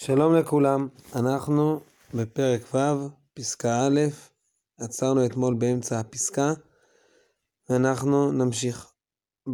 שלום 0.00 0.34
לכולם, 0.34 0.88
אנחנו 1.16 1.80
בפרק 2.14 2.74
ו', 2.74 3.08
פסקה 3.34 3.86
א', 3.86 4.00
עצרנו 4.78 5.26
אתמול 5.26 5.54
באמצע 5.54 6.00
הפסקה, 6.00 6.52
ואנחנו 7.70 8.32
נמשיך. 8.32 8.92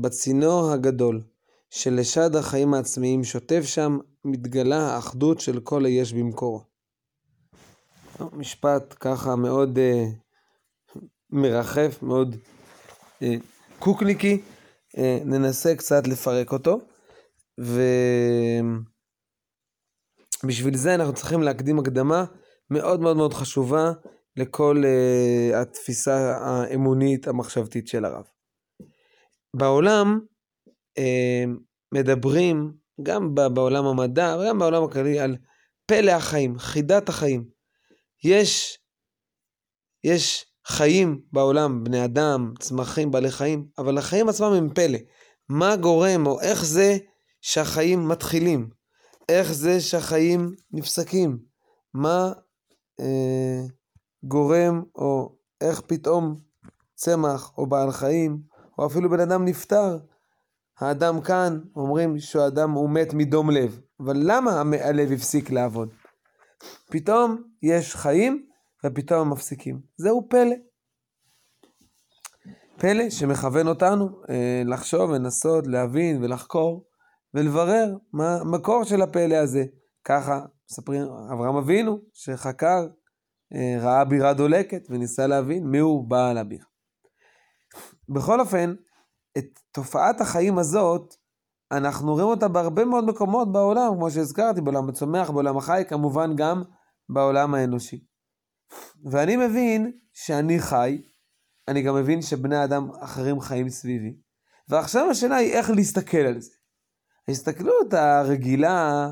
בצינור 0.01 0.71
הגדול 0.71 1.23
שלשד 1.71 2.37
החיים 2.37 2.75
העצמיים 2.75 3.25
שוטף 3.25 3.63
שם, 3.65 3.99
מתגלה 4.25 4.95
האחדות 4.95 5.41
של 5.41 5.61
כל 5.61 5.85
היש 5.85 6.13
במקורו. 6.13 6.61
משפט 8.33 8.95
ככה 9.01 9.37
מאוד 9.37 9.79
אה, 9.79 10.05
מרחף, 11.31 11.99
מאוד 12.03 12.37
אה, 13.23 13.35
קוקניקי, 13.79 14.41
אה, 14.99 15.19
ננסה 15.25 15.75
קצת 15.75 16.07
לפרק 16.07 16.53
אותו. 16.53 16.81
ו... 17.61 17.83
בשביל 20.45 20.77
זה 20.77 20.95
אנחנו 20.95 21.15
צריכים 21.15 21.43
להקדים 21.43 21.79
הקדמה 21.79 22.25
מאוד 22.71 23.01
מאוד 23.01 23.17
מאוד 23.17 23.35
חשובה 23.35 23.93
לכל 24.37 24.83
uh, 24.83 25.57
התפיסה 25.57 26.37
האמונית 26.37 27.29
המחשבתית 27.29 27.89
של 27.89 28.05
הרב. 28.05 28.25
בעולם 29.57 30.21
uh, 30.99 31.49
מדברים, 31.95 32.73
גם 33.03 33.35
בעולם 33.35 33.85
המדע 33.85 34.37
וגם 34.41 34.59
בעולם 34.59 34.85
הכללי, 34.85 35.21
על 35.21 35.37
פלא 35.87 36.11
החיים, 36.11 36.59
חידת 36.59 37.09
החיים. 37.09 37.45
יש, 38.25 38.79
יש 40.05 40.47
חיים 40.67 41.21
בעולם, 41.33 41.85
בני 41.85 42.05
אדם, 42.05 42.53
צמחים, 42.59 43.11
בעלי 43.11 43.31
חיים, 43.31 43.67
אבל 43.79 43.99
החיים 43.99 44.29
עצמם 44.29 44.53
הם 44.53 44.75
פלא. 44.75 44.99
מה 45.49 45.77
גורם 45.77 46.27
או 46.27 46.41
איך 46.41 46.65
זה 46.65 46.97
שהחיים 47.41 48.09
מתחילים? 48.09 48.71
איך 49.29 49.53
זה 49.53 49.81
שהחיים 49.81 50.55
נפסקים? 50.73 51.39
מה 51.95 52.33
אה, 53.01 53.61
גורם, 54.25 54.83
או 54.95 55.37
איך 55.61 55.81
פתאום 55.81 56.37
צמח, 56.95 57.53
או 57.59 57.67
בעל 57.67 57.91
חיים, 57.91 58.39
או 58.79 58.87
אפילו 58.87 59.11
בן 59.11 59.21
אדם 59.21 59.45
נפטר? 59.45 59.99
האדם 60.79 61.21
כאן, 61.21 61.61
אומרים 61.77 62.19
שהאדם 62.19 62.71
הוא 62.71 62.91
מת 62.91 63.15
מדום 63.15 63.51
לב, 63.51 63.81
אבל 64.01 64.17
למה 64.17 64.61
הלב 64.61 65.13
הפסיק 65.13 65.51
לעבוד? 65.51 65.89
פתאום 66.91 67.43
יש 67.63 67.97
חיים, 67.97 68.47
ופתאום 68.87 69.21
הם 69.21 69.31
מפסיקים. 69.31 69.81
זהו 69.97 70.27
פלא. 70.31 70.57
פלא 72.79 73.11
שמכוון 73.11 73.69
אותנו 73.69 74.09
אה, 74.29 74.63
לחשוב, 74.65 75.11
לנסות, 75.11 75.67
להבין 75.67 76.25
ולחקור. 76.25 76.85
ולברר 77.35 77.97
מה 78.13 78.37
המקור 78.41 78.85
של 78.85 79.03
הפלא 79.03 79.35
הזה. 79.35 79.65
ככה 80.05 80.41
מספרים 80.71 81.03
אברהם 81.03 81.57
אבינו, 81.57 81.99
שחקר, 82.13 82.87
אה, 83.55 83.77
ראה 83.81 84.05
בירה 84.05 84.35
דולקת 84.35 84.87
וניסה 84.91 85.27
להבין 85.27 85.67
מיהו 85.67 86.03
בעל 86.03 86.39
הבירה. 86.39 86.65
בכל 88.09 88.41
אופן, 88.41 88.75
את 89.39 89.61
תופעת 89.73 90.21
החיים 90.21 90.59
הזאת, 90.59 91.15
אנחנו 91.73 92.13
רואים 92.13 92.27
אותה 92.27 92.49
בהרבה 92.49 92.85
מאוד 92.85 93.05
מקומות 93.05 93.53
בעולם, 93.53 93.95
כמו 93.95 94.11
שהזכרתי, 94.11 94.61
בעולם 94.61 94.89
הצומח, 94.89 95.31
בעולם 95.31 95.57
החי, 95.57 95.83
כמובן 95.89 96.37
גם 96.37 96.63
בעולם 97.09 97.55
האנושי. 97.55 98.05
ואני 99.11 99.37
מבין 99.37 99.93
שאני 100.13 100.59
חי, 100.59 101.03
אני 101.69 101.83
גם 101.83 101.95
מבין 101.95 102.23
שבני 102.23 102.65
אדם 102.65 102.91
אחרים 103.01 103.41
חיים 103.41 103.69
סביבי, 103.69 104.17
ועכשיו 104.69 105.11
השאלה 105.11 105.37
היא 105.37 105.53
איך 105.53 105.71
להסתכל 105.71 106.17
על 106.17 106.41
זה. 106.41 106.51
ההסתכלות 107.29 107.93
הרגילה, 107.93 109.11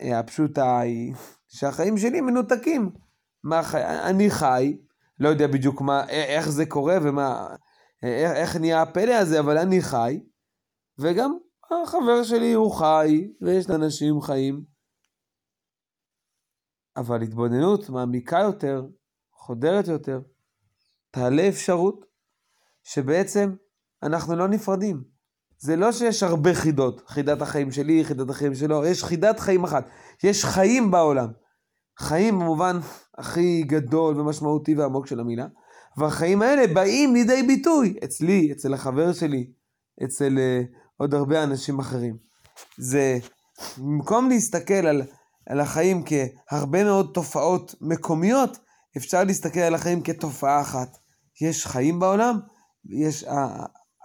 אה, 0.00 0.18
הפשוטה 0.18 0.80
היא, 0.80 1.14
שהחיים 1.48 1.98
שלי 1.98 2.20
מנותקים. 2.20 2.90
מה 3.44 3.62
חי... 3.62 3.82
אני 3.84 4.30
חי, 4.30 4.78
לא 5.20 5.28
יודע 5.28 5.46
בדיוק 5.46 5.80
מה, 5.80 6.08
איך 6.08 6.48
זה 6.48 6.66
קורה 6.66 6.96
ומה, 7.02 7.54
איך, 8.02 8.32
איך 8.32 8.56
נהיה 8.56 8.82
הפלא 8.82 9.14
הזה, 9.14 9.40
אבל 9.40 9.58
אני 9.58 9.82
חי, 9.82 10.20
וגם 10.98 11.38
החבר 11.82 12.22
שלי 12.22 12.52
הוא 12.52 12.72
חי, 12.72 13.30
ויש 13.40 13.70
לאנשים 13.70 14.20
חיים. 14.20 14.64
אבל 16.96 17.22
התבוננות 17.22 17.88
מעמיקה 17.88 18.38
יותר, 18.38 18.86
חודרת 19.32 19.88
יותר, 19.88 20.20
תעלה 21.10 21.48
אפשרות 21.48 22.04
שבעצם 22.82 23.54
אנחנו 24.02 24.36
לא 24.36 24.48
נפרדים. 24.48 25.15
זה 25.58 25.76
לא 25.76 25.92
שיש 25.92 26.22
הרבה 26.22 26.54
חידות, 26.54 27.02
חידת 27.08 27.42
החיים 27.42 27.72
שלי, 27.72 28.04
חידת 28.04 28.30
החיים 28.30 28.54
שלו, 28.54 28.86
יש 28.86 29.04
חידת 29.04 29.40
חיים 29.40 29.64
אחת. 29.64 29.88
יש 30.24 30.44
חיים 30.44 30.90
בעולם. 30.90 31.28
חיים 31.98 32.38
במובן 32.38 32.78
הכי 33.18 33.62
גדול 33.62 34.20
ומשמעותי 34.20 34.74
ועמוק 34.74 35.06
של 35.06 35.20
המילה, 35.20 35.46
והחיים 35.96 36.42
האלה 36.42 36.74
באים 36.74 37.14
לידי 37.14 37.42
ביטוי 37.42 37.98
אצלי, 38.04 38.52
אצל 38.52 38.74
החבר 38.74 39.12
שלי, 39.12 39.50
אצל 40.04 40.38
uh, 40.38 40.76
עוד 40.96 41.14
הרבה 41.14 41.42
אנשים 41.42 41.78
אחרים. 41.78 42.16
זה, 42.78 43.18
במקום 43.78 44.28
להסתכל 44.28 44.74
על, 44.74 45.02
על 45.46 45.60
החיים 45.60 46.02
כהרבה 46.06 46.84
מאוד 46.84 47.10
תופעות 47.14 47.74
מקומיות, 47.80 48.58
אפשר 48.96 49.24
להסתכל 49.24 49.60
על 49.60 49.74
החיים 49.74 50.02
כתופעה 50.02 50.60
אחת. 50.60 50.96
יש 51.40 51.66
חיים 51.66 52.00
בעולם, 52.00 52.38
יש, 52.90 53.24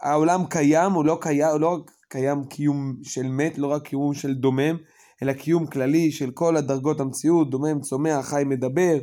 העולם 0.02 0.46
קיים, 0.46 0.92
הוא 0.92 1.06
לא 1.06 1.18
קיים, 1.22 1.50
הוא 1.52 1.60
לא 1.60 1.68
רק 1.68 1.92
קיים 2.08 2.46
קיום 2.46 2.96
של 3.04 3.28
מת, 3.28 3.58
לא 3.58 3.68
רק 3.68 3.88
קיום 3.88 4.14
של 4.14 4.34
דומם, 4.34 4.78
אלא 5.24 5.34
קיום 5.34 5.68
כללי 5.68 6.12
של 6.12 6.32
כל 6.32 6.58
הדרגות 6.58 7.00
המציאות, 7.00 7.50
דומם, 7.50 7.82
צומח, 7.82 8.26
חי, 8.26 8.44
מדבר, 8.46 8.98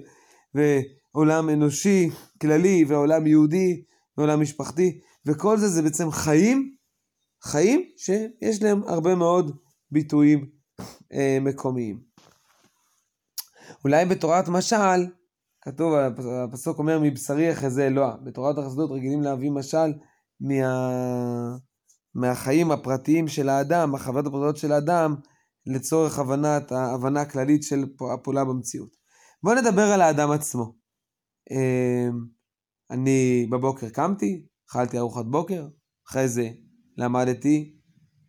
ועולם 0.55 1.51
אנושי 1.51 2.11
כללי, 2.41 2.85
ועולם 2.89 3.27
יהודי, 3.27 3.83
ועולם 4.19 4.41
משפחתי, 4.41 5.01
וכל 5.27 5.57
זה 5.59 5.69
זה 5.69 5.83
בעצם 5.83 6.11
חיים, 6.11 6.75
חיים 7.43 7.85
שיש 7.97 8.63
להם 8.63 8.83
הרבה 8.87 9.15
מאוד 9.15 9.57
ביטויים 9.91 10.47
אה, 11.13 11.39
מקומיים. 11.41 12.01
אולי 13.85 14.05
בתורת 14.05 14.49
משל, 14.49 15.07
כתוב, 15.63 15.95
הפסוק 16.45 16.79
אומר 16.79 16.99
מבשרי 17.03 17.53
אחזה 17.53 17.87
אלוה, 17.87 18.17
בתורת 18.25 18.59
החסדות 18.59 18.91
רגילים 18.91 19.23
להביא 19.23 19.51
משל 19.51 19.93
מה... 20.41 21.57
מהחיים 22.15 22.71
הפרטיים 22.71 23.29
של 23.29 23.49
האדם, 23.49 23.95
החוויות 23.95 24.27
הפרטיות 24.27 24.57
של 24.57 24.73
האדם, 24.73 25.15
לצורך 25.67 26.19
הבנת, 26.19 26.73
ההבנה 26.73 27.21
הכללית 27.21 27.63
של 27.63 27.85
הפעולה 28.15 28.45
במציאות. 28.45 28.97
בואו 29.43 29.55
נדבר 29.55 29.83
על 29.83 30.01
האדם 30.01 30.31
עצמו. 30.31 30.75
אמ, 31.51 32.27
אני 32.91 33.47
בבוקר 33.51 33.89
קמתי, 33.89 34.47
אכלתי 34.71 34.99
ארוחת 34.99 35.25
בוקר, 35.25 35.69
אחרי 36.09 36.29
זה 36.29 36.51
למדתי 36.97 37.79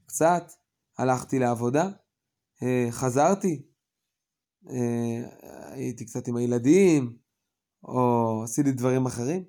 קצת, 0.06 0.44
הלכתי 0.98 1.40
לעבודה, 1.40 1.90
אה, 2.64 2.88
חזרתי, 2.92 3.66
אה, 4.70 5.30
הייתי 5.72 6.06
קצת 6.06 6.28
עם 6.28 6.36
הילדים, 6.36 7.18
או 7.84 8.42
עשיתי 8.44 8.72
דברים 8.72 9.06
אחרים. 9.06 9.44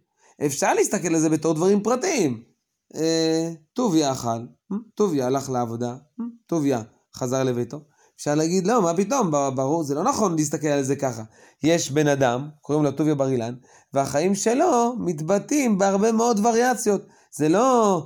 אפשר 0.47 0.75
להסתכל 0.75 1.15
על 1.15 1.21
זה 1.21 1.29
בתור 1.29 1.55
דברים 1.55 1.83
פרטיים. 1.83 2.50
אה, 2.97 3.53
טוביה 3.73 4.13
אכל, 4.13 4.29
אה, 4.29 4.77
טוביה 4.95 5.27
הלך 5.27 5.51
לעבודה, 5.51 5.91
אה, 5.91 6.25
טוביה 6.47 6.83
חזר 7.17 7.45
לביתו. 7.45 7.81
אפשר 8.17 8.35
להגיד, 8.35 8.67
לא, 8.67 8.83
מה 8.83 8.97
פתאום, 8.97 9.31
ברור, 9.31 9.83
זה 9.85 9.95
לא 9.95 10.05
נכון 10.05 10.37
להסתכל 10.37 10.67
על 10.67 10.83
זה 10.83 10.97
ככה. 10.97 11.23
יש 11.63 11.91
בן 11.91 12.09
אדם, 12.09 12.49
קוראים 12.61 12.85
לו 12.85 12.93
טוביה 12.93 13.15
בר 13.15 13.29
אילן, 13.29 13.55
והחיים 13.95 14.35
שלו 14.35 14.95
מתבטאים 14.99 15.79
בהרבה 15.79 16.13
מאוד 16.13 16.47
וריאציות. 16.47 17.07
זה 17.37 17.49
לא 17.49 18.03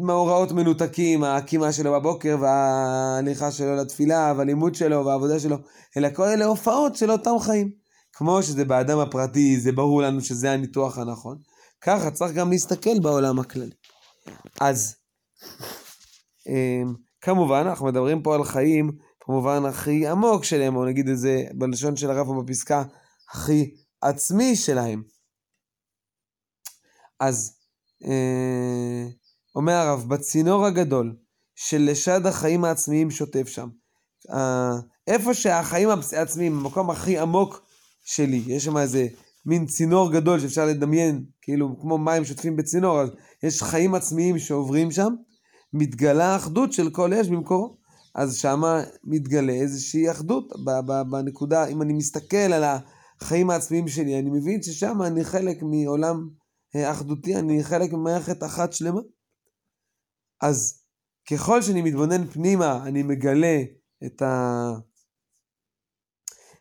מאורעות 0.00 0.52
מנותקים, 0.52 1.24
הקימה 1.24 1.72
שלו 1.72 1.92
בבוקר 1.92 2.36
וההליכה 2.40 3.50
שלו 3.50 3.76
לתפילה 3.76 4.34
והלימוד 4.36 4.74
שלו 4.74 5.04
והעבודה 5.06 5.40
שלו, 5.40 5.56
אלא 5.96 6.08
כל 6.14 6.24
אלה 6.28 6.44
הופעות 6.44 6.96
של 6.96 7.10
אותם 7.10 7.38
חיים. 7.40 7.70
כמו 8.12 8.42
שזה 8.42 8.64
באדם 8.64 8.98
הפרטי, 8.98 9.60
זה 9.60 9.72
ברור 9.72 10.02
לנו 10.02 10.20
שזה 10.20 10.52
הניתוח 10.52 10.98
הנכון, 10.98 11.38
ככה 11.80 12.10
צריך 12.10 12.32
גם 12.32 12.50
להסתכל 12.50 12.98
בעולם 13.02 13.38
הכללי. 13.38 13.70
אז 14.60 14.96
אמ, 16.48 16.94
כמובן, 17.20 17.66
אנחנו 17.66 17.86
מדברים 17.86 18.22
פה 18.22 18.34
על 18.34 18.44
חיים 18.44 18.90
במובן 19.28 19.64
הכי 19.64 20.06
עמוק 20.06 20.44
שלהם, 20.44 20.76
או 20.76 20.84
נגיד 20.84 21.08
את 21.08 21.18
זה 21.18 21.44
בלשון 21.54 21.96
של 21.96 22.10
הרב 22.10 22.28
או 22.28 22.44
בפסקה, 22.44 22.82
הכי 23.30 23.74
עצמי 24.02 24.56
שלהם. 24.56 25.02
אז 27.20 27.58
אה, 28.04 29.06
אומר 29.54 29.72
הרב, 29.72 30.08
בצינור 30.08 30.66
הגדול 30.66 31.16
של 31.54 31.88
לשד 31.90 32.26
החיים 32.26 32.64
העצמיים 32.64 33.10
שוטף 33.10 33.48
שם. 33.48 33.68
אה, 34.30 34.70
איפה 35.06 35.34
שהחיים 35.34 35.88
העצמיים, 36.12 36.58
המקום 36.58 36.90
הכי 36.90 37.18
עמוק 37.18 37.62
שלי, 38.04 38.42
יש 38.46 38.64
שם 38.64 38.76
איזה 38.76 39.06
מין 39.46 39.66
צינור 39.66 40.12
גדול 40.12 40.40
שאפשר 40.40 40.66
לדמיין, 40.66 41.24
כאילו 41.42 41.80
כמו 41.80 41.98
מים 41.98 42.24
שוטפים 42.24 42.56
בצינור, 42.56 43.00
אז 43.00 43.10
יש 43.42 43.62
חיים 43.62 43.94
עצמיים 43.94 44.38
שעוברים 44.38 44.90
שם, 44.90 45.14
מתגלה 45.72 46.26
האחדות 46.26 46.72
של 46.72 46.90
כל 46.90 47.14
אש 47.14 47.28
במקורו. 47.28 47.80
אז 48.14 48.36
שמה 48.36 48.82
מתגלה 49.04 49.52
איזושהי 49.52 50.10
אחדות 50.10 50.52
בנקודה, 51.10 51.66
אם 51.66 51.82
אני 51.82 51.92
מסתכל 51.92 52.36
על 52.36 52.64
החיים 53.20 53.50
העצמיים 53.50 53.88
שלי, 53.88 54.18
אני 54.18 54.30
מבין 54.30 54.62
ששם 54.62 55.02
אני 55.02 55.24
חלק 55.24 55.62
מעולם 55.62 56.28
אה, 56.76 56.90
אחדותי, 56.90 57.36
אני 57.36 57.64
חלק 57.64 57.92
ממערכת 57.92 58.42
אחת 58.42 58.72
שלמה. 58.72 59.00
אז 60.42 60.82
ככל 61.30 61.62
שאני 61.62 61.82
מתבונן 61.82 62.26
פנימה, 62.26 62.82
אני 62.86 63.02
מגלה 63.02 63.62
את 64.06 64.22
ה... 64.22 64.72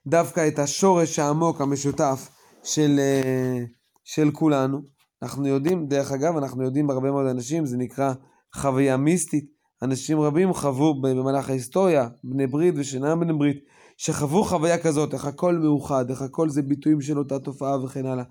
דווקא 0.07 0.47
את 0.47 0.59
השורש 0.59 1.19
העמוק, 1.19 1.61
המשותף, 1.61 2.29
של, 2.63 2.95
אה, 2.99 3.63
של 4.03 4.31
כולנו. 4.31 4.81
אנחנו 5.21 5.47
יודעים, 5.47 5.87
דרך 5.87 6.11
אגב, 6.11 6.37
אנחנו 6.37 6.63
יודעים 6.63 6.87
בהרבה 6.87 7.11
מאוד 7.11 7.27
אנשים, 7.27 7.65
זה 7.65 7.77
נקרא 7.77 8.13
חוויה 8.55 8.97
מיסטית. 8.97 9.59
אנשים 9.83 10.19
רבים 10.19 10.53
חוו 10.53 11.01
במהלך 11.01 11.49
ההיסטוריה, 11.49 12.07
בני 12.23 12.47
ברית 12.47 12.73
ושאינם 12.77 13.19
בני 13.19 13.33
ברית, 13.33 13.57
שחוו 13.97 14.43
חוויה 14.43 14.83
כזאת, 14.83 15.13
איך 15.13 15.25
הכל 15.25 15.55
מאוחד, 15.55 16.09
איך 16.09 16.21
הכל 16.21 16.49
זה 16.49 16.61
ביטויים 16.61 17.01
של 17.01 17.17
אותה 17.17 17.39
תופעה 17.39 17.83
וכן 17.83 18.05
הלאה. 18.05 18.23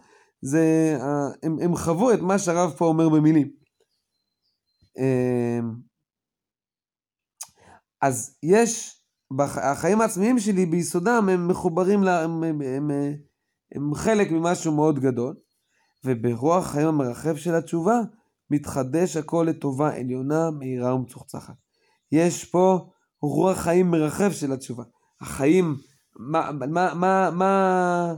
זה, 0.43 0.97
הם, 1.43 1.57
הם 1.63 1.77
חוו 1.77 2.13
את 2.13 2.21
מה 2.21 2.39
שהרב 2.39 2.71
פה 2.71 2.85
אומר 2.85 3.09
במילים. 3.09 3.51
אמ, 4.99 5.75
אז 8.03 8.39
יש, 8.43 9.01
החיים 9.41 10.01
העצמיים 10.01 10.39
שלי 10.39 10.67
ביסודם 10.67 11.29
הם 11.33 11.49
מחוברים, 11.49 12.03
לה, 12.03 12.25
הם, 12.25 12.45
הם, 12.45 12.61
הם, 12.63 12.91
הם 13.75 13.95
חלק 13.95 14.31
ממשהו 14.31 14.73
מאוד 14.73 14.99
גדול, 14.99 15.35
וברוח 16.05 16.67
החיים 16.67 16.89
המרחב 16.89 17.37
של 17.37 17.55
התשובה, 17.55 18.01
מתחדש 18.51 19.17
הכל 19.17 19.47
לטובה 19.49 19.97
עליונה, 19.97 20.51
מהירה 20.51 20.95
ומצוחצחת. 20.95 21.55
יש 22.13 22.45
פה 22.45 22.91
רוח 23.23 23.59
חיים 23.59 23.91
מרחב 23.91 24.33
של 24.33 24.53
התשובה. 24.53 24.85
החיים, 25.21 25.77
מה, 26.17 26.51
מה, 26.53 26.95
מה, 26.95 27.31
מה, 27.31 28.15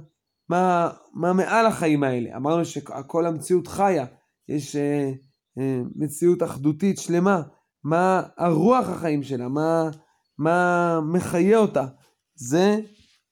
מה, 0.48 0.90
מה 1.14 1.32
מעל 1.32 1.66
החיים 1.66 2.02
האלה? 2.02 2.36
אמרנו 2.36 2.64
שכל 2.64 3.26
המציאות 3.26 3.66
חיה, 3.66 4.06
יש 4.48 4.76
אה, 4.76 5.12
אה, 5.58 5.80
מציאות 5.96 6.42
אחדותית 6.42 6.98
שלמה. 6.98 7.42
מה 7.84 8.22
הרוח 8.38 8.88
החיים 8.88 9.22
שלה? 9.22 9.48
מה, 9.48 9.90
מה 10.38 11.00
מחיה 11.12 11.58
אותה? 11.58 11.86
זה, 12.34 12.80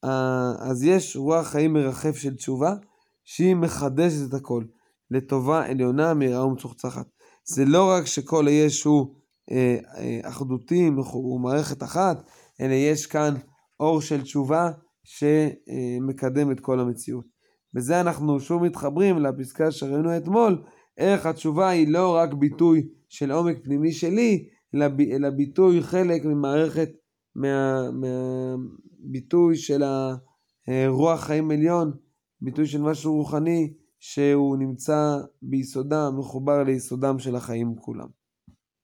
אז 0.02 0.84
יש 0.84 1.16
רוח 1.16 1.46
חיים 1.46 1.72
מרחב 1.72 2.12
של 2.12 2.36
תשובה, 2.36 2.74
שהיא 3.24 3.54
מחדשת 3.54 4.28
את 4.28 4.34
הכל. 4.34 4.64
לטובה 5.10 5.66
עליונה, 5.66 6.14
מהירה 6.14 6.46
ומצוחצחת. 6.46 7.06
זה 7.44 7.64
לא 7.64 7.90
רק 7.90 8.06
שכל 8.06 8.46
היש 8.46 8.84
הוא 8.84 9.14
אה, 9.50 9.76
אה, 9.96 10.20
אחדותי, 10.28 10.90
הוא 11.12 11.40
מערכת 11.40 11.82
אחת, 11.82 12.30
אלא 12.60 12.72
יש 12.72 13.06
כאן 13.06 13.34
אור 13.80 14.00
של 14.00 14.22
תשובה 14.22 14.70
שמקדם 15.04 16.50
את 16.50 16.60
כל 16.60 16.80
המציאות. 16.80 17.24
בזה 17.74 18.00
אנחנו 18.00 18.40
שוב 18.40 18.62
מתחברים 18.62 19.18
לפסקה 19.18 19.70
שראינו 19.70 20.16
אתמול, 20.16 20.64
איך 20.98 21.26
התשובה 21.26 21.68
היא 21.68 21.88
לא 21.88 22.16
רק 22.16 22.34
ביטוי 22.34 22.88
של 23.08 23.30
עומק 23.30 23.56
פנימי 23.64 23.92
שלי, 23.92 24.48
אלא, 24.74 24.86
אלא 25.12 25.30
ביטוי 25.30 25.82
חלק 25.82 26.24
ממערכת, 26.24 26.88
מהביטוי 27.93 29.50
מה, 29.50 29.56
של 29.56 29.82
הרוח 30.69 31.20
חיים 31.20 31.50
עליון, 31.50 31.93
ביטוי 32.40 32.67
של 32.67 32.82
משהו 32.82 33.14
רוחני, 33.14 33.75
שהוא 33.99 34.56
נמצא 34.56 35.19
ביסודם, 35.43 36.14
מחובר 36.19 36.62
ליסודם 36.62 37.19
של 37.19 37.37
החיים 37.37 37.76
כולם. 37.76 38.17